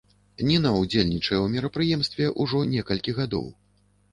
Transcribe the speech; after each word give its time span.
Ніна 0.51 0.69
ўдзельнічае 0.77 1.37
ў 1.41 1.47
мерапрыемстве 1.57 2.33
ўжо 2.45 2.63
некалькі 2.73 3.17
гадоў. 3.23 3.47